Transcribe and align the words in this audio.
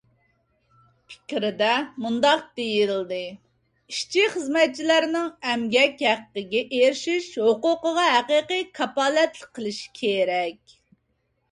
پىكىردە 1.09 1.67
مۇنداق 2.05 2.41
دېيىلدى: 2.59 3.19
ئىشچى- 3.93 4.25
خىزمەتچىلەرنىڭ 4.37 5.29
ئەمگەك 5.51 6.03
ھەققىگە 6.07 6.65
ئېرىشىش 6.79 7.31
ھوقۇقىغا 7.45 8.09
ھەقىقىي 8.17 8.69
كاپالەتلىك 8.81 9.55
قىلىش 9.61 9.87
كېرەك. 10.03 10.79